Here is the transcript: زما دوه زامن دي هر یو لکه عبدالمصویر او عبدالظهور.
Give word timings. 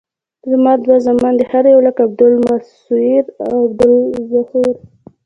زما 0.51 0.73
دوه 0.83 0.97
زامن 1.05 1.33
دي 1.39 1.45
هر 1.51 1.63
یو 1.73 1.79
لکه 1.87 1.99
عبدالمصویر 2.07 3.23
او 3.47 3.55
عبدالظهور. 3.65 4.75